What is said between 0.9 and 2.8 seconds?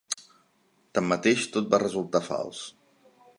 Tanmateix, tot va resultar fals.